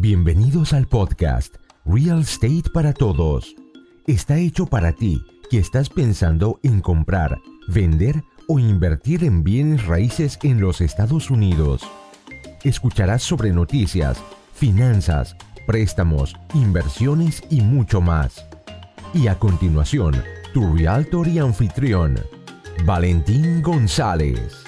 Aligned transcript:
Bienvenidos 0.00 0.74
al 0.74 0.86
podcast 0.86 1.56
Real 1.84 2.20
Estate 2.20 2.70
para 2.72 2.92
Todos. 2.92 3.56
Está 4.06 4.38
hecho 4.38 4.64
para 4.64 4.92
ti 4.92 5.20
que 5.50 5.58
estás 5.58 5.88
pensando 5.88 6.60
en 6.62 6.80
comprar, 6.80 7.40
vender 7.66 8.22
o 8.46 8.60
invertir 8.60 9.24
en 9.24 9.42
bienes 9.42 9.86
raíces 9.86 10.38
en 10.44 10.60
los 10.60 10.80
Estados 10.80 11.32
Unidos. 11.32 11.82
Escucharás 12.62 13.24
sobre 13.24 13.52
noticias, 13.52 14.22
finanzas, 14.54 15.34
préstamos, 15.66 16.36
inversiones 16.54 17.42
y 17.50 17.60
mucho 17.60 18.00
más. 18.00 18.46
Y 19.12 19.26
a 19.26 19.36
continuación, 19.36 20.14
tu 20.54 20.76
realtor 20.76 21.26
y 21.26 21.40
anfitrión, 21.40 22.20
Valentín 22.84 23.62
González. 23.62 24.67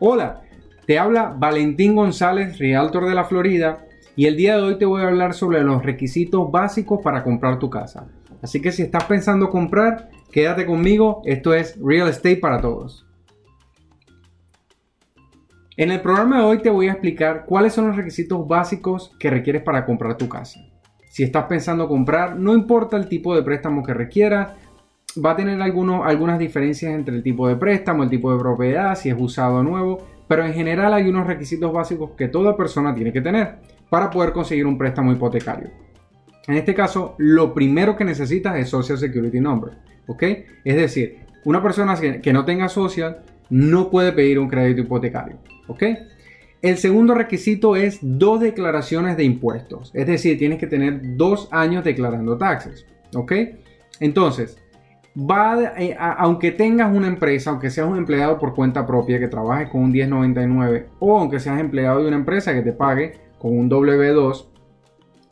Hola, 0.00 0.42
te 0.86 0.96
habla 0.96 1.34
Valentín 1.36 1.96
González, 1.96 2.58
Realtor 2.58 3.08
de 3.08 3.16
la 3.16 3.24
Florida, 3.24 3.84
y 4.14 4.26
el 4.26 4.36
día 4.36 4.56
de 4.56 4.62
hoy 4.62 4.78
te 4.78 4.84
voy 4.84 5.02
a 5.02 5.08
hablar 5.08 5.34
sobre 5.34 5.64
los 5.64 5.84
requisitos 5.84 6.52
básicos 6.52 7.00
para 7.02 7.24
comprar 7.24 7.58
tu 7.58 7.68
casa. 7.68 8.06
Así 8.40 8.62
que 8.62 8.70
si 8.70 8.82
estás 8.82 9.04
pensando 9.04 9.50
comprar, 9.50 10.08
quédate 10.30 10.66
conmigo, 10.66 11.22
esto 11.24 11.52
es 11.52 11.76
Real 11.82 12.08
Estate 12.08 12.36
para 12.36 12.60
Todos. 12.60 13.08
En 15.76 15.90
el 15.90 16.00
programa 16.00 16.38
de 16.38 16.44
hoy 16.44 16.58
te 16.58 16.70
voy 16.70 16.86
a 16.86 16.92
explicar 16.92 17.44
cuáles 17.44 17.72
son 17.72 17.88
los 17.88 17.96
requisitos 17.96 18.46
básicos 18.46 19.10
que 19.18 19.30
requieres 19.30 19.62
para 19.62 19.84
comprar 19.84 20.16
tu 20.16 20.28
casa. 20.28 20.60
Si 21.10 21.24
estás 21.24 21.46
pensando 21.46 21.88
comprar, 21.88 22.36
no 22.36 22.54
importa 22.54 22.96
el 22.96 23.08
tipo 23.08 23.34
de 23.34 23.42
préstamo 23.42 23.82
que 23.82 23.94
requieras, 23.94 24.52
va 25.24 25.32
a 25.32 25.36
tener 25.36 25.60
algunas 25.60 26.38
diferencias 26.38 26.92
entre 26.92 27.16
el 27.16 27.22
tipo 27.22 27.48
de 27.48 27.56
préstamo, 27.56 28.02
el 28.02 28.10
tipo 28.10 28.32
de 28.32 28.38
propiedad, 28.38 28.94
si 28.96 29.08
es 29.08 29.16
usado 29.18 29.62
nuevo, 29.62 30.06
pero 30.26 30.44
en 30.44 30.52
general 30.52 30.92
hay 30.94 31.08
unos 31.08 31.26
requisitos 31.26 31.72
básicos 31.72 32.10
que 32.16 32.28
toda 32.28 32.56
persona 32.56 32.94
tiene 32.94 33.12
que 33.12 33.20
tener 33.20 33.56
para 33.88 34.10
poder 34.10 34.32
conseguir 34.32 34.66
un 34.66 34.76
préstamo 34.76 35.12
hipotecario. 35.12 35.70
En 36.46 36.56
este 36.56 36.74
caso, 36.74 37.14
lo 37.18 37.52
primero 37.54 37.96
que 37.96 38.04
necesitas 38.04 38.56
es 38.56 38.68
Social 38.68 38.98
Security 38.98 39.40
Number. 39.40 39.72
Es 40.64 40.76
decir, 40.76 41.18
una 41.44 41.62
persona 41.62 41.94
que 41.96 42.32
no 42.32 42.44
tenga 42.44 42.68
social 42.68 43.22
no 43.50 43.90
puede 43.90 44.12
pedir 44.12 44.38
un 44.38 44.48
crédito 44.48 44.80
hipotecario. 44.80 45.36
El 46.60 46.76
segundo 46.78 47.14
requisito 47.14 47.76
es 47.76 47.98
dos 48.02 48.40
declaraciones 48.40 49.16
de 49.16 49.24
impuestos, 49.24 49.90
es 49.94 50.06
decir, 50.06 50.38
tienes 50.38 50.58
que 50.58 50.66
tener 50.66 51.16
dos 51.16 51.48
años 51.52 51.84
declarando 51.84 52.36
taxes, 52.36 52.84
¿ok? 53.14 53.32
Entonces, 54.00 54.58
va, 55.16 55.74
eh, 55.78 55.96
aunque 55.98 56.52
tengas 56.52 56.94
una 56.94 57.06
empresa, 57.06 57.50
aunque 57.50 57.70
seas 57.70 57.88
un 57.88 57.98
empleado 57.98 58.38
por 58.38 58.54
cuenta 58.54 58.86
propia 58.86 59.18
que 59.18 59.28
trabaje 59.28 59.68
con 59.68 59.82
un 59.82 59.92
1099 59.92 60.88
o 60.98 61.18
aunque 61.18 61.40
seas 61.40 61.60
empleado 61.60 62.02
de 62.02 62.08
una 62.08 62.16
empresa 62.16 62.52
que 62.52 62.62
te 62.62 62.72
pague 62.72 63.20
con 63.38 63.56
un 63.56 63.70
W2, 63.70 64.46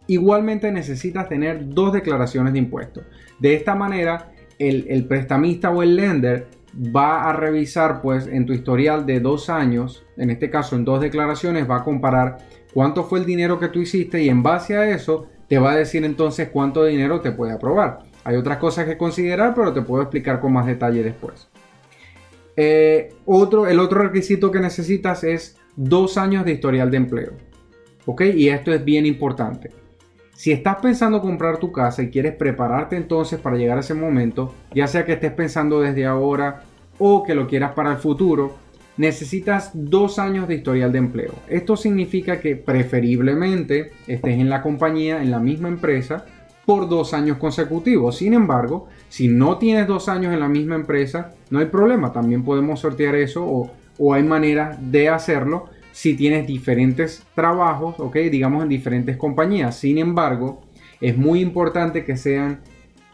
igualmente 0.09 0.71
necesitas 0.73 1.29
tener 1.29 1.69
dos 1.69 1.93
declaraciones 1.93 2.53
de 2.53 2.59
impuestos. 2.59 3.05
De 3.39 3.55
esta 3.55 3.75
manera, 3.75 4.33
el, 4.59 4.87
el, 4.89 5.07
prestamista 5.07 5.71
o 5.71 5.83
el 5.83 5.97
lender 5.97 6.49
va 6.75 7.29
a 7.29 7.33
revisar 7.33 8.01
pues 8.01 8.27
en 8.27 8.47
tu 8.47 8.53
historial 8.53 9.07
de 9.07 9.21
dos 9.21 9.51
años, 9.51 10.05
en 10.17 10.31
este 10.31 10.51
caso 10.51 10.77
en 10.77 10.85
dos 10.85 11.01
declaraciones, 11.01 11.69
va 11.69 11.77
a 11.77 11.85
comparar 11.85 12.39
cuánto 12.73 13.05
fue 13.05 13.19
el 13.19 13.27
dinero 13.27 13.59
que 13.59 13.69
tú 13.69 13.81
hiciste 13.81 14.23
y 14.23 14.29
en 14.29 14.43
base 14.43 14.77
a 14.77 14.89
eso 14.89 15.27
te 15.49 15.59
va 15.59 15.73
a 15.73 15.77
decir 15.77 16.05
entonces 16.05 16.49
cuánto 16.51 16.85
dinero 16.85 17.21
te 17.21 17.33
puede 17.33 17.53
aprobar. 17.53 18.01
Hay 18.27 18.35
otras 18.35 18.59
cosas 18.59 18.87
que 18.87 18.99
considerar, 18.99 19.55
pero 19.55 19.73
te 19.73 19.83
puedo 19.83 20.03
explicar 20.03 20.41
con 20.41 20.53
más 20.53 20.67
detalle 20.67 21.01
después. 21.05 21.47
Eh, 22.57 23.15
otro, 23.25 23.69
el 23.69 23.79
otro 23.79 24.03
requisito 24.03 24.51
que 24.51 24.59
necesitas 24.59 25.23
es 25.23 25.57
dos 25.77 26.19
años 26.19 26.45
de 26.45 26.51
historial 26.51 26.91
de 26.91 26.97
empleo. 26.97 27.35
¿Ok? 28.05 28.23
Y 28.35 28.49
esto 28.49 28.75
es 28.75 28.85
bien 28.85 29.07
importante. 29.07 29.71
Si 30.35 30.51
estás 30.51 30.79
pensando 30.83 31.21
comprar 31.21 31.59
tu 31.59 31.71
casa 31.71 32.03
y 32.03 32.11
quieres 32.11 32.35
prepararte 32.35 32.97
entonces 32.97 33.39
para 33.39 33.57
llegar 33.57 33.77
a 33.77 33.83
ese 33.83 33.95
momento, 33.95 34.53
ya 34.75 34.89
sea 34.89 35.05
que 35.05 35.13
estés 35.13 35.33
pensando 35.33 35.81
desde 35.81 36.05
ahora 36.05 36.65
o 36.99 37.23
que 37.23 37.37
lo 37.37 37.47
quieras 37.47 37.75
para 37.75 37.93
el 37.93 37.99
futuro, 37.99 38.57
necesitas 38.97 39.71
dos 39.73 40.19
años 40.19 40.49
de 40.49 40.57
historial 40.57 40.91
de 40.91 40.99
empleo. 40.99 41.33
Esto 41.49 41.77
significa 41.77 42.41
que 42.41 42.57
preferiblemente 42.57 43.93
estés 44.09 44.35
en 44.35 44.51
la 44.51 44.63
compañía, 44.63 45.23
en 45.23 45.31
la 45.31 45.39
misma 45.39 45.69
empresa, 45.69 46.27
por 46.67 46.89
dos 46.89 47.15
años 47.15 47.39
consecutivos. 47.39 48.19
Sin 48.19 48.35
embargo, 48.35 48.89
si 49.09 49.29
no 49.29 49.57
tienes 49.57 49.87
dos 49.87 50.09
años 50.09 50.35
en 50.35 50.41
la 50.41 50.49
misma 50.49 50.75
empresa, 50.75 51.33
no 51.49 51.61
hay 51.61 51.67
problema. 51.67 52.13
También 52.13 52.45
podemos 52.45 52.81
sortear 52.81 53.15
eso 53.15 53.71
o, 53.99 54.13
hay 54.13 54.25
maneras 54.25 54.77
de 54.91 55.09
hacerlo 55.09 55.71
si 55.91 56.15
tienes 56.15 56.47
diferentes 56.47 57.25
trabajos, 57.35 57.99
ok, 57.99 58.17
digamos 58.31 58.63
en 58.63 58.69
diferentes 58.69 59.17
compañías. 59.17 59.79
Sin 59.79 59.97
embargo, 59.97 60.61
es 61.01 61.17
muy 61.17 61.41
importante 61.41 62.05
que 62.05 62.19
sean, 62.19 62.61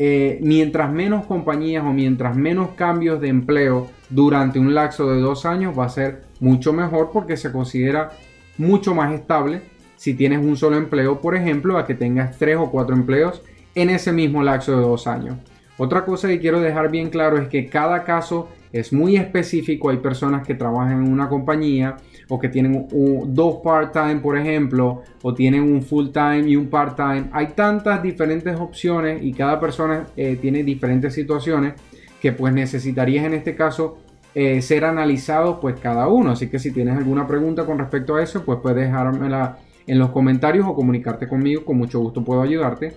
eh, 0.00 0.41
mientras 0.42 0.91
menos 0.91 1.26
compañías 1.26 1.84
o 1.84 1.92
mientras 1.92 2.34
menos 2.34 2.70
cambios 2.70 3.20
de 3.20 3.28
empleo 3.28 3.88
durante 4.10 4.58
un 4.58 4.74
lapso 4.74 5.08
de 5.08 5.20
dos 5.20 5.46
años, 5.46 5.78
va 5.78 5.84
a 5.84 5.91
ser 5.91 6.24
mucho 6.41 6.72
mejor 6.72 7.10
porque 7.12 7.36
se 7.36 7.52
considera 7.52 8.10
mucho 8.58 8.92
más 8.92 9.12
estable 9.12 9.62
si 10.02 10.14
tienes 10.14 10.40
un 10.40 10.56
solo 10.56 10.78
empleo, 10.78 11.20
por 11.20 11.36
ejemplo, 11.36 11.78
a 11.78 11.86
que 11.86 11.94
tengas 11.94 12.36
tres 12.36 12.56
o 12.56 12.72
cuatro 12.72 12.96
empleos 12.96 13.40
en 13.76 13.88
ese 13.88 14.12
mismo 14.12 14.42
lapso 14.42 14.76
de 14.76 14.82
dos 14.82 15.06
años. 15.06 15.36
Otra 15.78 16.04
cosa 16.04 16.26
que 16.26 16.40
quiero 16.40 16.60
dejar 16.60 16.90
bien 16.90 17.08
claro 17.08 17.38
es 17.38 17.46
que 17.46 17.68
cada 17.68 18.02
caso 18.02 18.48
es 18.72 18.92
muy 18.92 19.14
específico. 19.14 19.91
Hay 19.91 19.98
personas 19.98 20.44
que 20.44 20.56
trabajan 20.56 21.04
en 21.04 21.12
una 21.12 21.28
compañía 21.28 21.98
o 22.28 22.41
que 22.41 22.48
tienen 22.48 22.88
dos 23.28 23.58
part-time, 23.62 24.16
por 24.16 24.36
ejemplo, 24.36 25.02
o 25.22 25.34
tienen 25.34 25.62
un 25.62 25.80
full-time 25.82 26.48
y 26.48 26.56
un 26.56 26.66
part-time. 26.66 27.26
Hay 27.30 27.52
tantas 27.54 28.02
diferentes 28.02 28.58
opciones 28.58 29.22
y 29.22 29.32
cada 29.32 29.60
persona 29.60 30.08
eh, 30.16 30.36
tiene 30.42 30.64
diferentes 30.64 31.14
situaciones 31.14 31.74
que 32.20 32.32
pues 32.32 32.52
necesitarías 32.52 33.24
en 33.24 33.34
este 33.34 33.54
caso 33.54 33.98
eh, 34.34 34.60
ser 34.62 34.84
analizados 34.84 35.58
pues 35.60 35.78
cada 35.78 36.08
uno. 36.08 36.32
Así 36.32 36.48
que 36.48 36.58
si 36.58 36.72
tienes 36.72 36.96
alguna 36.96 37.24
pregunta 37.28 37.64
con 37.64 37.78
respecto 37.78 38.16
a 38.16 38.22
eso, 38.24 38.44
pues 38.44 38.58
puedes 38.60 38.84
dejármela 38.84 39.58
en 39.87 39.98
los 39.98 40.10
comentarios 40.10 40.66
o 40.66 40.75
comunicarte 40.75 41.28
conmigo, 41.28 41.65
con 41.65 41.78
mucho 41.78 42.00
gusto 42.00 42.25
puedo 42.25 42.43
ayudarte. 42.43 42.94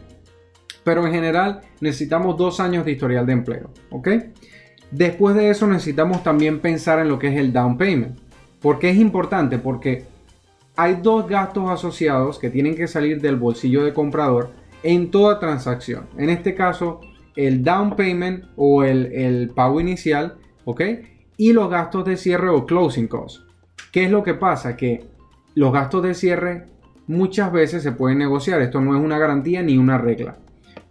Pero 0.84 1.06
en 1.06 1.14
general 1.14 1.62
necesitamos 1.82 2.38
dos 2.38 2.60
años 2.60 2.86
de 2.86 2.92
historial 2.92 3.26
de 3.26 3.34
empleo, 3.34 3.72
¿ok? 3.90 4.10
Después 4.92 5.36
de 5.36 5.50
eso 5.50 5.68
necesitamos 5.68 6.24
también 6.24 6.60
pensar 6.60 7.00
en 7.00 7.10
lo 7.10 7.18
que 7.18 7.28
es 7.28 7.38
el 7.38 7.52
down 7.52 7.78
payment. 7.78 8.20
¿Por 8.62 8.80
qué 8.80 8.92
es 8.92 8.98
importante? 8.98 9.58
Porque 9.58 10.06
hay 10.76 11.00
dos 11.02 11.28
gastos 11.28 11.70
asociados 11.70 12.38
que 12.38 12.50
tienen 12.50 12.76
que 12.76 12.88
salir 12.88 13.22
del 13.22 13.36
bolsillo 13.36 13.84
del 13.84 13.94
comprador 13.94 14.52
en 14.84 15.10
toda 15.10 15.40
transacción. 15.40 16.08
En 16.18 16.30
este 16.30 16.54
caso, 16.54 17.02
el 17.36 17.64
down 17.64 17.96
payment 17.96 18.46
o 18.56 18.84
el, 18.84 19.08
el 19.14 19.50
pago 19.50 19.82
inicial, 19.82 20.38
¿ok? 20.66 20.82
Y 21.38 21.54
los 21.54 21.70
gastos 21.70 22.06
de 22.06 22.18
cierre 22.18 22.50
o 22.50 22.66
closing 22.66 23.08
costs. 23.08 23.44
¿Qué 23.92 24.06
es 24.06 24.12
lo 24.12 24.24
que 24.24 24.34
pasa? 24.34 24.78
Que 24.78 25.08
los 25.56 25.74
gastos 25.74 26.04
de 26.04 26.14
cierre 26.14 26.66
muchas 27.08 27.52
veces 27.52 27.84
se 27.84 27.92
pueden 27.92 28.20
negociar. 28.20 28.62
Esto 28.62 28.82
no 28.82 28.96
es 28.96 29.04
una 29.04 29.20
garantía 29.20 29.62
ni 29.64 29.78
una 29.78 29.98
regla. 29.98 30.38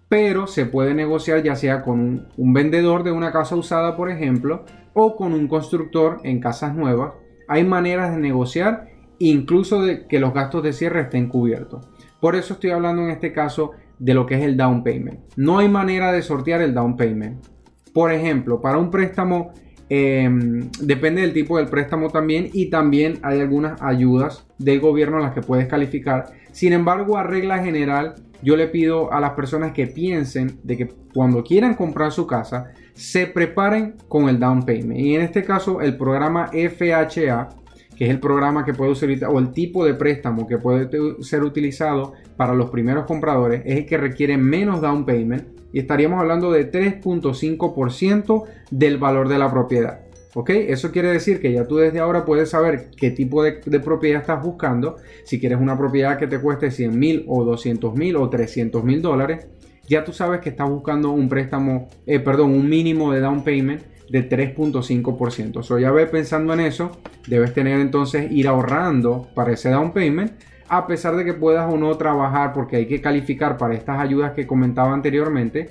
Pero 0.09 0.47
se 0.47 0.67
puede 0.67 0.95
negociar 0.95 1.43
ya 1.43 1.57
sea 1.57 1.83
con 1.83 2.29
un, 2.37 2.53
vendedor 2.53 3.03
de 3.03 3.13
una 3.13 3.33
casa 3.33 3.57
usada, 3.57 3.97
por 3.97 4.11
ejemplo, 4.11 4.65
o 4.93 5.17
con 5.17 5.33
un 5.33 5.49
constructor 5.49 6.21
en 6.25 6.41
casas 6.41 6.75
nuevas. 6.75 7.13
Hay 7.49 7.65
maneras 7.65 8.15
de 8.15 8.21
negociar 8.21 8.89
incluso 9.19 9.83
de 9.83 10.07
que 10.07 10.21
los 10.21 10.35
gastos 10.35 10.63
de 10.63 10.73
cierre 10.73 11.01
estén 11.01 11.29
cubiertos. 11.29 11.89
Por 12.21 12.37
eso 12.37 12.55
estoy 12.55 12.71
hablando 12.71 13.03
en 13.03 13.11
este 13.11 13.33
caso 13.33 13.73
de 13.99 14.15
lo 14.15 14.27
que 14.27 14.37
es 14.37 14.43
el 14.43 14.57
down 14.57 14.83
payment. 14.83 15.21
No 15.37 15.59
hay 15.59 15.69
manera 15.69 16.13
de 16.13 16.23
sortear 16.23 16.61
el 16.63 16.75
down 16.75 16.97
payment. 16.97 17.45
Por 17.93 18.13
ejemplo, 18.13 18.61
para 18.61 18.79
un 18.79 18.91
préstamo 18.91 19.53
Em, 19.97 20.71
depende 20.81 21.21
del 21.21 21.33
tipo 21.33 21.57
del 21.57 21.69
préstamo 21.69 22.11
también 22.11 22.51
y 22.53 22.69
también 22.69 23.21
hay 23.23 23.39
algunas 23.39 23.81
ayudas 23.81 24.45
del 24.59 24.81
gobierno 24.81 25.19
a 25.19 25.21
las 25.21 25.35
que 25.35 25.41
puedes 25.41 25.69
calificar. 25.69 26.33
Sin 26.51 26.73
embargo, 26.73 27.17
a 27.17 27.23
regla 27.23 27.63
general, 27.63 28.15
yo 28.43 28.57
le 28.57 28.67
pido 28.67 29.13
a 29.13 29.21
las 29.21 29.35
personas 29.35 29.71
que 29.71 29.87
piensen 29.87 30.59
de 30.65 30.77
que 30.77 30.89
cuando 31.15 31.45
quieran 31.45 31.75
comprar 31.75 32.11
su 32.11 32.27
casa, 32.27 32.73
se 32.95 33.29
preparen 33.29 33.95
con 34.09 34.29
el 34.29 34.41
down 34.41 34.65
payment. 34.65 34.99
Y 34.99 35.15
en 35.15 35.23
este 35.23 35.45
caso, 35.45 35.81
el 35.81 35.97
programa 35.97 36.49
FHA, 36.49 37.51
que 37.97 38.07
es 38.07 38.11
el 38.11 38.19
programa 38.19 38.65
que 38.65 38.75
puede 38.75 39.27
o 39.27 39.39
el 39.39 39.53
tipo 39.53 39.85
de 39.85 39.95
préstamo 39.95 40.49
que 40.49 40.59
puede 40.59 40.91
ser 41.23 41.45
utilizado 41.45 42.15
para 42.37 42.53
los 42.53 42.69
primeros 42.71 43.05
compradores, 43.05 43.63
es 43.65 43.77
el 43.77 43.87
que 43.87 43.97
requiere 43.97 44.37
menos 44.37 44.81
down 44.81 45.07
payment 45.07 45.54
y 45.75 45.81
estaríamos 45.81 46.21
hablando 46.21 46.53
de 46.53 46.71
3.5% 46.71 48.45
del 48.71 48.97
valor 48.97 49.29
de 49.29 49.39
la 49.39 49.51
propiedad. 49.51 50.03
¿Ok? 50.35 50.51
Eso 50.51 50.93
quiere 50.93 51.09
decir 51.09 51.41
que 51.41 51.53
ya 51.53 51.67
tú 51.67 51.79
desde 51.79 51.99
ahora 51.99 52.25
puedes 52.25 52.51
saber 52.51 52.91
qué 52.97 53.11
tipo 53.11 53.43
de, 53.43 53.55
propiedad 53.81 54.21
estás 54.21 54.41
buscando. 54.41 54.99
Si 55.25 55.41
quieres 55.41 55.59
una 55.61 55.77
propiedad 55.77 56.17
que 56.17 56.29
te 56.29 56.41
cueste 56.41 56.71
100 56.71 56.97
mil 56.97 57.25
o 57.27 57.45
200 57.45 57.93
mil 57.97 58.15
o 58.15 58.31
300 58.31 58.85
mil 58.85 59.03
dólares, 59.03 59.49
ya 59.89 60.05
tú 60.05 60.13
sabes 60.13 60.41
que 60.41 60.51
estás 60.51 60.71
buscando 60.71 61.11
un 61.11 61.29
préstamo, 61.29 61.89
eh, 62.07 62.21
perdón, 62.21 62.53
un 62.53 62.69
mínimo 62.69 63.13
de 63.13 63.19
down 63.19 63.43
payment 63.43 63.83
de 64.09 64.29
3.5%. 64.29 65.65
So 65.65 65.81
ya 65.81 65.91
ve 65.91 66.07
pensando 66.07 66.55
en 66.55 66.61
eso, 66.61 66.93
debes 67.27 67.53
tener 67.53 67.81
entonces 67.81 68.31
ir 68.31 68.47
ahorrando 68.47 69.27
para 69.35 69.53
ese 69.53 69.71
down 69.71 69.93
payment, 69.93 70.35
a 70.69 70.87
pesar 70.87 71.17
de 71.17 71.25
que 71.25 71.35
puedas 71.35 71.73
o 71.73 71.77
no 71.77 71.97
trabajar, 71.97 72.53
porque 72.53 72.77
hay 72.77 72.87
que 72.87 73.01
calificar 73.01 73.57
para 73.57 73.75
estas 73.75 74.01
ayudas 74.01 74.33
que 74.33 74.47
comentaba 74.47 74.93
anteriormente. 74.93 75.71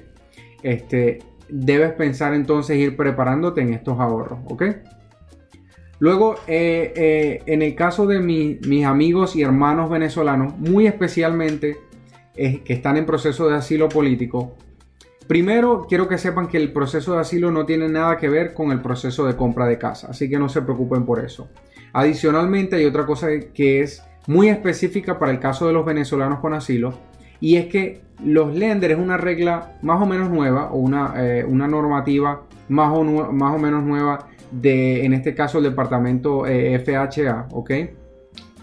Este, 0.62 1.20
debes 1.50 1.94
pensar 1.94 2.34
entonces 2.34 2.78
ir 2.78 2.96
preparándote 2.96 3.62
en 3.62 3.74
estos 3.74 4.00
ahorros, 4.00 4.40
¿ok? 4.46 4.64
Luego, 6.00 6.36
eh, 6.48 6.94
eh, 6.96 7.44
en 7.46 7.62
el 7.62 7.76
caso 7.76 8.08
de 8.08 8.20
mis 8.20 8.86
amigos 8.86 9.36
y 9.36 9.42
hermanos 9.42 9.90
venezolanos, 9.90 10.58
muy 10.58 10.88
especialmente 10.88 11.78
que 12.36 12.74
están 12.74 12.98
en 12.98 13.06
proceso 13.06 13.48
de 13.48 13.56
asilo 13.56 13.88
político, 13.90 14.56
primero 15.28 15.86
quiero 15.88 16.08
que 16.08 16.18
sepan 16.18 16.48
que 16.48 16.58
el 16.58 16.74
proceso 16.74 17.14
de 17.14 17.22
asilo 17.22 17.52
no 17.52 17.66
tiene 17.66 17.88
nada 17.90 18.18
que 18.18 18.28
ver 18.28 18.54
con 18.54 18.72
el 18.72 18.82
proceso 18.82 19.26
de 19.26 19.36
compra 19.36 19.68
de 19.68 19.78
casa, 19.78 20.08
así 20.10 20.30
que 20.30 20.40
no 20.40 20.50
se 20.50 20.62
preocupen 20.62 21.06
por 21.06 21.24
eso. 21.24 21.50
Adicionalmente, 21.94 22.76
hay 22.76 22.86
otra 22.86 23.06
cosa 23.06 23.28
que 23.54 23.82
es 23.82 24.04
muy 24.28 24.50
específica 24.50 25.20
para 25.20 25.32
el 25.32 25.40
caso 25.40 25.68
de 25.68 25.74
los 25.74 25.86
venezolanos 25.86 26.40
con 26.40 26.54
asilo, 26.54 26.94
y 27.40 27.58
es 27.58 27.68
que 27.68 28.02
los 28.24 28.56
lenders 28.56 28.98
una 28.98 29.18
regla 29.18 29.78
más 29.82 30.02
o 30.02 30.06
menos 30.06 30.30
nueva 30.30 30.72
o 30.72 30.78
una, 30.78 31.14
una 31.48 31.68
normativa 31.68 32.44
más 32.70 32.98
o, 32.98 33.04
más 33.04 33.56
o 33.56 33.60
menos 33.60 33.84
nueva 33.84 34.28
de, 34.52 35.04
en 35.06 35.14
este 35.14 35.34
caso, 35.34 35.58
el 35.58 35.64
departamento 35.66 36.46
eh, 36.46 36.80
FHA, 36.80 37.48
¿ok? 37.52 37.72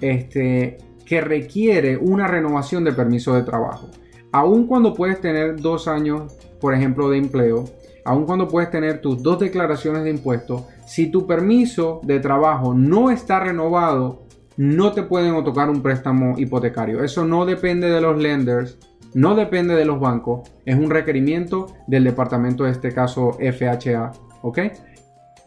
Este, 0.00 0.78
que 1.04 1.20
requiere 1.20 1.96
una 1.96 2.26
renovación 2.26 2.84
de 2.84 2.92
permiso 2.92 3.34
de 3.34 3.42
trabajo. 3.42 3.88
Aun 4.32 4.66
cuando 4.66 4.94
puedes 4.94 5.20
tener 5.20 5.56
dos 5.60 5.88
años, 5.88 6.32
por 6.60 6.74
ejemplo, 6.74 7.10
de 7.10 7.18
empleo, 7.18 7.64
aun 8.04 8.24
cuando 8.24 8.46
puedes 8.46 8.70
tener 8.70 9.00
tus 9.00 9.22
dos 9.22 9.40
declaraciones 9.40 10.04
de 10.04 10.10
impuestos, 10.10 10.64
si 10.86 11.10
tu 11.10 11.26
permiso 11.26 12.00
de 12.04 12.20
trabajo 12.20 12.74
no 12.74 13.10
está 13.10 13.40
renovado, 13.40 14.22
no 14.56 14.92
te 14.92 15.02
pueden 15.02 15.34
otorgar 15.34 15.70
un 15.70 15.82
préstamo 15.82 16.38
hipotecario. 16.38 17.02
Eso 17.02 17.24
no 17.24 17.46
depende 17.46 17.88
de 17.90 18.00
los 18.00 18.18
lenders, 18.18 18.78
no 19.14 19.34
depende 19.34 19.74
de 19.74 19.84
los 19.84 20.00
bancos, 20.00 20.50
es 20.64 20.76
un 20.76 20.90
requerimiento 20.90 21.68
del 21.86 22.04
departamento, 22.04 22.64
de 22.64 22.70
este 22.70 22.92
caso 22.92 23.36
FHA, 23.40 24.12
¿ok? 24.42 24.58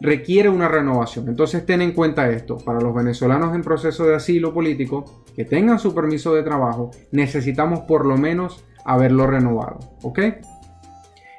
requiere 0.00 0.48
una 0.48 0.68
renovación. 0.68 1.28
Entonces 1.28 1.64
ten 1.64 1.82
en 1.82 1.92
cuenta 1.92 2.28
esto, 2.30 2.58
para 2.58 2.80
los 2.80 2.94
venezolanos 2.94 3.54
en 3.54 3.62
proceso 3.62 4.04
de 4.04 4.14
asilo 4.14 4.52
político 4.52 5.24
que 5.34 5.44
tengan 5.44 5.78
su 5.78 5.94
permiso 5.94 6.34
de 6.34 6.42
trabajo, 6.42 6.90
necesitamos 7.10 7.80
por 7.80 8.06
lo 8.06 8.16
menos 8.16 8.64
haberlo 8.84 9.26
renovado, 9.26 9.80
¿ok? 10.02 10.20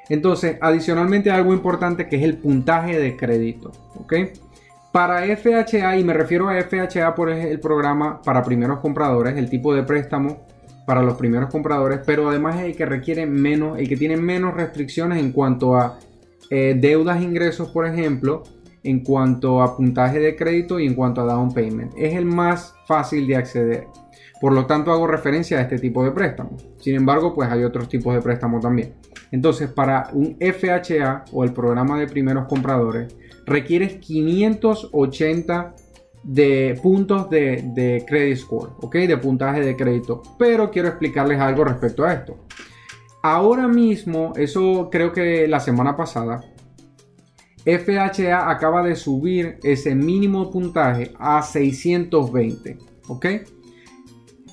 Entonces, 0.08 0.58
adicionalmente 0.60 1.30
algo 1.30 1.52
importante 1.52 2.08
que 2.08 2.16
es 2.16 2.22
el 2.22 2.38
puntaje 2.38 2.98
de 2.98 3.16
crédito, 3.16 3.72
¿ok? 4.00 4.14
Para 4.92 5.22
FHA, 5.36 5.98
y 5.98 6.04
me 6.04 6.14
refiero 6.14 6.48
a 6.48 6.54
FHA 6.62 7.14
por 7.14 7.30
el 7.30 7.60
programa 7.60 8.22
para 8.22 8.42
primeros 8.42 8.80
compradores, 8.80 9.36
el 9.36 9.50
tipo 9.50 9.74
de 9.74 9.82
préstamo 9.82 10.46
para 10.86 11.02
los 11.02 11.14
primeros 11.14 11.50
compradores, 11.50 12.00
pero 12.06 12.30
además 12.30 12.56
es 12.56 12.62
el 12.62 12.76
que 12.76 12.86
requiere 12.86 13.26
menos, 13.26 13.78
el 13.78 13.88
que 13.88 13.96
tiene 13.96 14.16
menos 14.16 14.54
restricciones 14.54 15.18
en 15.18 15.32
cuanto 15.32 15.76
a 15.76 15.98
eh, 16.48 16.76
deudas, 16.78 17.20
ingresos, 17.20 17.68
por 17.68 17.86
ejemplo, 17.86 18.44
en 18.86 19.00
cuanto 19.00 19.62
a 19.62 19.76
puntaje 19.76 20.18
de 20.20 20.36
crédito 20.36 20.78
y 20.78 20.86
en 20.86 20.94
cuanto 20.94 21.20
a 21.20 21.24
down 21.24 21.52
payment. 21.52 21.92
Es 21.96 22.14
el 22.14 22.24
más 22.24 22.74
fácil 22.86 23.26
de 23.26 23.36
acceder. 23.36 23.88
Por 24.40 24.52
lo 24.52 24.66
tanto, 24.66 24.92
hago 24.92 25.06
referencia 25.06 25.58
a 25.58 25.62
este 25.62 25.78
tipo 25.78 26.04
de 26.04 26.12
préstamo. 26.12 26.56
Sin 26.78 26.94
embargo, 26.94 27.34
pues 27.34 27.50
hay 27.50 27.64
otros 27.64 27.88
tipos 27.88 28.14
de 28.14 28.20
préstamo 28.20 28.60
también. 28.60 28.94
Entonces, 29.32 29.68
para 29.68 30.10
un 30.12 30.36
FHA 30.38 31.24
o 31.32 31.42
el 31.42 31.52
programa 31.52 31.98
de 31.98 32.06
primeros 32.06 32.46
compradores, 32.46 33.16
requieres 33.44 33.94
580 33.96 35.74
de 36.22 36.78
puntos 36.82 37.30
de, 37.30 37.70
de 37.74 38.04
credit 38.06 38.36
score, 38.36 38.72
¿ok? 38.80 38.94
De 38.96 39.16
puntaje 39.16 39.60
de 39.60 39.76
crédito. 39.76 40.22
Pero 40.38 40.70
quiero 40.70 40.88
explicarles 40.88 41.40
algo 41.40 41.64
respecto 41.64 42.04
a 42.04 42.12
esto. 42.12 42.36
Ahora 43.22 43.66
mismo, 43.66 44.32
eso 44.36 44.88
creo 44.90 45.12
que 45.12 45.48
la 45.48 45.60
semana 45.60 45.96
pasada, 45.96 46.44
FHA 47.66 48.48
acaba 48.48 48.82
de 48.84 48.94
subir 48.94 49.58
ese 49.64 49.94
mínimo 49.94 50.50
puntaje 50.50 51.12
a 51.18 51.42
620. 51.42 52.78
¿Ok? 53.08 53.26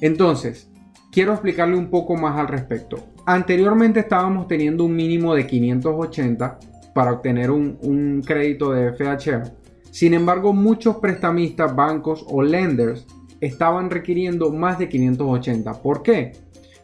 Entonces, 0.01 0.69
quiero 1.11 1.33
explicarle 1.33 1.77
un 1.77 1.89
poco 1.89 2.15
más 2.15 2.37
al 2.39 2.47
respecto. 2.47 2.97
Anteriormente 3.25 3.99
estábamos 3.99 4.47
teniendo 4.47 4.83
un 4.83 4.95
mínimo 4.95 5.35
de 5.35 5.45
580 5.45 6.59
para 6.95 7.13
obtener 7.13 7.51
un, 7.51 7.77
un 7.81 8.21
crédito 8.25 8.71
de 8.71 8.91
FHA. 8.93 9.43
Sin 9.91 10.15
embargo, 10.15 10.51
muchos 10.53 10.97
prestamistas, 10.97 11.75
bancos 11.75 12.25
o 12.27 12.41
lenders 12.41 13.05
estaban 13.39 13.91
requiriendo 13.91 14.51
más 14.51 14.79
de 14.79 14.89
580. 14.89 15.81
¿Por 15.83 16.01
qué? 16.01 16.31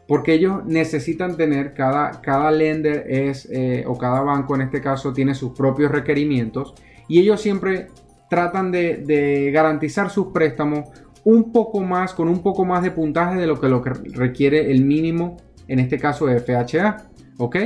Porque 0.10 0.34
ellos 0.34 0.66
necesitan 0.66 1.38
tener, 1.38 1.76
cada, 1.76 2.20
cada 2.20 2.50
lender 2.50 3.06
es, 3.08 3.48
eh, 3.52 3.84
o 3.86 3.96
cada 3.96 4.22
banco 4.22 4.56
en 4.56 4.62
este 4.62 4.82
caso 4.82 5.14
tiene 5.14 5.36
sus 5.36 5.52
propios 5.52 5.92
requerimientos 5.92 6.74
y 7.08 7.20
ellos 7.20 7.40
siempre 7.40 7.90
tratan 8.28 8.72
de, 8.72 9.52
garantizar 9.54 10.10
sus 10.10 10.30
préstamos 10.34 10.90
un 11.24 11.52
poco 11.52 11.82
más, 11.82 12.16
con 12.16 12.28
un 12.28 12.42
poco 12.42 12.66
más 12.66 12.82
de 12.82 12.90
puntaje 12.90 13.40
de 13.40 13.46
lo 13.46 13.62
que, 13.62 13.70
lo 13.70 13.84
que 13.84 13.92
requiere 13.92 14.72
el 14.72 14.84
mínimo, 14.84 15.38
en 15.68 15.78
este 15.78 16.00
caso 16.00 16.26
de 16.26 16.40
FHA, 16.40 17.12
¿ok? 17.38 17.58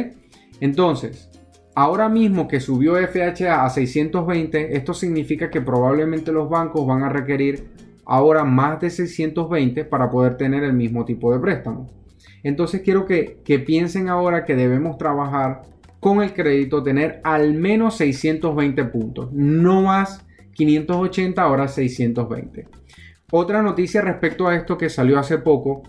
Entonces, 0.59 1.29
ahora 1.75 2.09
mismo 2.09 2.49
que 2.49 2.59
subió 2.59 2.95
FHA 2.95 3.63
a 3.63 3.69
620, 3.69 4.75
esto 4.75 4.93
significa 4.93 5.49
que 5.49 5.61
probablemente 5.61 6.33
los 6.33 6.49
bancos 6.49 6.85
van 6.85 7.03
a 7.03 7.09
requerir 7.09 7.69
ahora 8.03 8.43
más 8.43 8.81
de 8.81 8.89
620 8.89 9.85
para 9.85 10.09
poder 10.09 10.35
tener 10.35 10.65
el 10.65 10.73
mismo 10.73 11.05
tipo 11.05 11.31
de 11.31 11.39
préstamo. 11.39 12.02
Entonces 12.43 12.81
quiero 12.81 13.05
que, 13.05 13.41
piensen 13.65 14.09
ahora 14.09 14.45
que 14.45 14.55
debemos 14.55 14.97
trabajar 14.97 15.63
con 15.99 16.21
el 16.21 16.33
crédito, 16.33 16.83
tener 16.83 17.21
al 17.23 17.53
menos 17.53 17.95
620 17.97 18.83
puntos, 18.85 19.31
no 19.31 19.83
más 19.83 20.25
580, 20.53 21.41
ahora 21.41 21.67
620. 21.67 22.67
Otra 23.31 23.61
noticia 23.61 24.01
respecto 24.01 24.47
a 24.47 24.55
esto 24.55 24.77
que 24.77 24.89
salió 24.89 25.17
hace 25.17 25.37
poco 25.37 25.83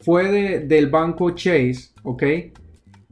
fue 0.00 0.60
del 0.60 0.88
banco 0.88 1.30
Chase, 1.30 1.92
¿ok? 2.02 2.22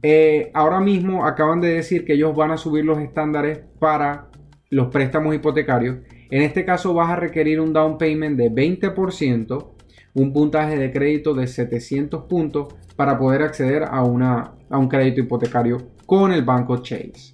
Eh, 0.01 0.49
ahora 0.53 0.79
mismo 0.79 1.25
acaban 1.25 1.59
de 1.59 1.69
decir 1.69 2.05
que 2.05 2.13
ellos 2.13 2.35
van 2.35 2.51
a 2.51 2.57
subir 2.57 2.85
los 2.85 2.99
estándares 2.99 3.59
para 3.79 4.29
los 4.69 4.87
préstamos 4.87 5.35
hipotecarios. 5.35 5.97
En 6.29 6.41
este 6.43 6.63
caso 6.63 6.93
vas 6.93 7.09
a 7.09 7.15
requerir 7.15 7.59
un 7.59 7.73
down 7.73 7.97
payment 7.97 8.37
de 8.37 8.51
20% 8.51 9.78
un 10.13 10.33
puntaje 10.33 10.77
de 10.77 10.91
crédito 10.91 11.33
de 11.33 11.47
700 11.47 12.23
puntos 12.25 12.75
para 12.95 13.17
poder 13.17 13.43
acceder 13.43 13.83
a, 13.83 14.03
una, 14.03 14.53
a 14.69 14.77
un 14.77 14.87
crédito 14.87 15.21
hipotecario 15.21 15.89
con 16.05 16.31
el 16.31 16.43
banco 16.43 16.77
Chase. 16.77 17.33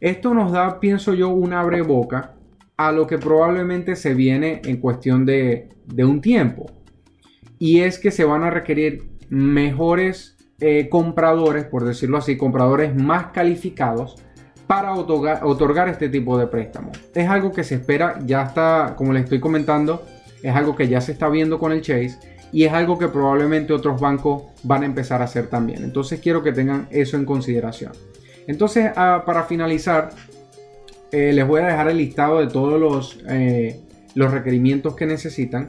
Esto 0.00 0.34
nos 0.34 0.52
da, 0.52 0.80
pienso 0.80 1.14
yo, 1.14 1.28
un 1.28 1.52
abre 1.52 1.82
boca 1.82 2.34
a 2.76 2.92
lo 2.92 3.06
que 3.06 3.18
probablemente 3.18 3.94
se 3.94 4.14
viene 4.14 4.62
en 4.64 4.78
cuestión 4.78 5.26
de, 5.26 5.68
un 5.98 6.20
tiempo. 6.20 6.66
Y 7.58 7.80
es 7.80 7.98
que 7.98 8.10
se 8.10 8.24
van 8.24 8.42
a 8.42 8.50
requerir 8.50 9.10
mejores 9.28 10.36
eh, 10.60 10.88
compradores, 10.88 11.64
por 11.64 11.84
decirlo 11.84 12.16
así, 12.16 12.38
compradores 12.38 12.94
más 12.94 13.26
calificados 13.26 14.16
para 14.66 14.94
otorgar, 14.94 15.44
otorgar 15.44 15.88
este 15.88 16.08
tipo 16.08 16.38
de 16.38 16.46
préstamo. 16.46 16.90
Es 17.14 17.28
algo 17.28 17.52
que 17.52 17.64
se 17.64 17.74
espera, 17.74 18.18
ya 18.24 18.44
está, 18.44 18.94
como 18.96 19.12
les 19.12 19.24
estoy 19.24 19.40
comentando, 19.40 20.02
es 20.42 20.54
algo 20.54 20.76
que 20.76 20.88
ya 20.88 21.00
se 21.00 21.12
está 21.12 21.28
viendo 21.28 21.58
con 21.58 21.72
el 21.72 21.82
Chase 21.82 22.18
y 22.52 22.64
es 22.64 22.72
algo 22.72 22.98
que 22.98 23.08
probablemente 23.08 23.72
otros 23.72 24.00
bancos 24.00 24.44
van 24.62 24.82
a 24.82 24.86
empezar 24.86 25.20
a 25.22 25.24
hacer 25.24 25.46
también. 25.48 25.84
Entonces 25.84 26.20
quiero 26.20 26.42
que 26.42 26.52
tengan 26.52 26.88
eso 26.90 27.16
en 27.16 27.24
consideración. 27.24 27.92
Entonces, 28.46 28.90
ah, 28.96 29.22
para 29.24 29.44
finalizar, 29.44 30.10
eh, 31.12 31.32
les 31.32 31.46
voy 31.46 31.60
a 31.60 31.66
dejar 31.66 31.88
el 31.88 31.98
listado 31.98 32.40
de 32.40 32.48
todos 32.48 32.80
los, 32.80 33.20
eh, 33.28 33.80
los 34.14 34.32
requerimientos 34.32 34.96
que 34.96 35.06
necesitan. 35.06 35.68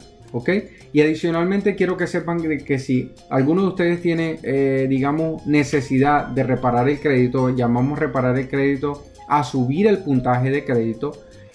Y 0.92 1.00
adicionalmente 1.02 1.74
quiero 1.74 1.96
que 1.96 2.06
sepan 2.06 2.40
que, 2.40 2.78
si 2.78 3.12
alguno 3.28 3.62
de 3.62 3.68
ustedes 3.68 4.00
tiene, 4.00 4.38
eh, 4.42 4.86
digamos, 4.88 5.46
necesidad 5.46 6.26
de 6.28 6.42
reparar 6.42 6.88
el 6.88 7.00
crédito, 7.00 7.50
llamamos 7.50 7.98
reparar 7.98 8.38
el 8.38 8.48
crédito 8.48 9.04
a 9.28 9.44
subir 9.44 9.86
el 9.86 9.98
puntaje 9.98 10.50
de 10.50 10.64
crédito, 10.64 11.12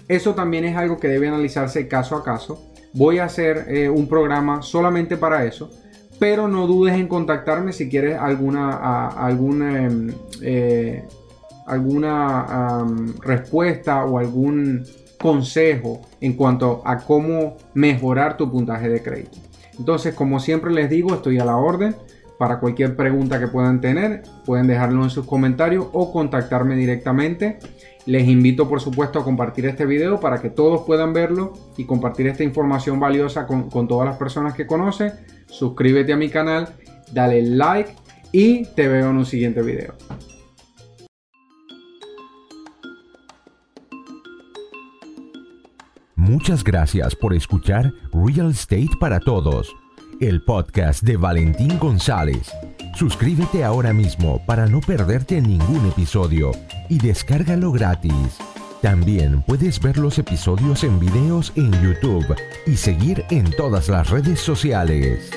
eso 0.08 0.36
también 0.36 0.64
es 0.66 0.78
algo 0.78 1.00
que 1.00 1.08
debe 1.08 1.28
analizarse 1.28 1.88
caso 1.88 2.16
a 2.16 2.24
caso 2.24 2.64
voy 2.94 3.20
a 3.20 3.26
hacer 3.26 3.66
eh, 3.68 3.90
un 3.90 4.08
programa 4.08 4.62
solamente 4.62 5.18
para 5.18 5.46
eso. 5.46 5.70
Pero 6.20 6.48
no 6.48 6.66
dudes 6.66 6.96
en 6.96 7.08
contactarme 7.08 7.74
si 7.74 7.90
quieres 7.90 8.18
alguna, 8.18 9.12
em, 9.30 10.12
eh, 10.42 11.04
alguna 11.68 12.86
respuesta 13.22 14.04
o 14.04 14.18
algún 14.18 14.84
consejo 15.20 16.02
en 16.22 16.34
cuanto 16.34 16.82
a 16.86 16.98
cómo 16.98 17.58
mejorar 17.74 18.38
tu 18.38 18.50
puntaje 18.50 18.90
de 18.90 19.04
crédito. 19.04 19.38
Entonces, 19.78 20.14
como 20.14 20.40
siempre 20.40 20.72
les 20.72 20.90
digo, 20.90 21.14
estoy 21.14 21.40
a 21.40 21.46
la 21.46 21.58
orden. 21.58 21.96
Para 22.38 22.60
cualquier 22.60 22.96
pregunta 22.96 23.40
que 23.40 23.48
puedan 23.48 23.82
tener, 23.82 24.22
pueden 24.46 24.68
dejarlo 24.68 25.04
en 25.04 25.10
sus 25.10 25.26
comentarios 25.26 25.88
o 25.92 26.12
contactarme 26.12 26.76
directamente. 26.76 27.58
Les 28.08 28.26
invito 28.26 28.70
por 28.70 28.80
supuesto 28.80 29.20
a 29.20 29.24
compartir 29.26 29.66
este 29.66 29.86
video 29.86 30.18
para 30.22 30.42
que 30.42 30.50
todos 30.50 30.84
puedan 30.86 31.12
verlo 31.12 31.52
y 31.76 31.84
compartir 31.84 32.28
esta 32.28 32.42
información 32.42 33.02
valiosa 33.02 33.46
con, 33.46 33.70
todas 33.70 34.08
las 34.08 34.18
personas 34.18 34.54
que 34.54 34.66
conocen. 34.66 35.12
Suscríbete 35.48 36.14
a 36.14 36.16
mi 36.16 36.30
canal, 36.30 36.70
dale 37.12 37.42
like 37.42 37.94
y 38.32 38.64
te 38.76 38.88
veo 38.88 39.10
en 39.10 39.18
un 39.18 39.26
siguiente 39.26 39.62
video. 39.62 39.94
Muchas 46.16 46.64
gracias 46.64 47.14
por 47.14 47.34
escuchar 47.34 47.92
Real 48.14 48.52
Estate 48.52 48.90
para 49.02 49.20
Todos, 49.20 49.76
el 50.22 50.42
podcast 50.44 51.04
de 51.04 51.18
Valentín 51.18 51.78
González. 51.78 52.54
Suscríbete 52.98 53.64
ahora 53.64 53.94
mismo 53.94 54.42
para 54.48 54.66
no 54.66 54.82
perderte 54.82 55.40
ningún 55.40 55.86
episodio 55.86 56.52
y 56.90 56.98
descárgalo 56.98 57.72
gratis. 57.72 58.40
También 58.82 59.44
puedes 59.44 59.80
ver 59.80 60.00
los 60.00 60.18
episodios 60.18 60.84
en 60.84 61.00
videos 61.00 61.54
en 61.56 61.72
YouTube 61.84 62.36
y 62.66 62.76
seguir 62.76 63.24
en 63.30 63.52
todas 63.52 63.88
las 63.88 64.10
redes 64.10 64.40
sociales. 64.40 65.30